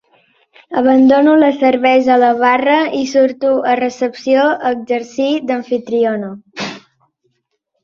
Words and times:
Abandono 0.79 1.35
la 1.41 1.49
cervesa 1.63 2.13
a 2.15 2.17
la 2.23 2.31
barra 2.39 2.79
i 3.01 3.03
surto 3.13 3.53
a 3.73 3.77
recepció 3.83 4.49
a 4.55 4.73
exercir 4.73 5.31
d'amfitriona. 5.53 6.35